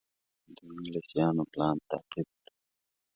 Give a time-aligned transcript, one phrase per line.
[0.55, 2.53] د انګلیسیانو پلان تعقیب کړي.